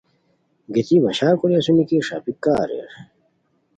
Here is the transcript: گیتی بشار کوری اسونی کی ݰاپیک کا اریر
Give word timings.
گیتی 0.73 0.97
بشار 1.05 1.33
کوری 1.39 1.55
اسونی 1.57 1.83
کی 1.89 1.97
ݰاپیک 2.07 2.37
کا 2.43 2.51
اریر 2.61 2.89